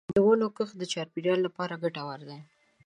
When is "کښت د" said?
0.57-0.83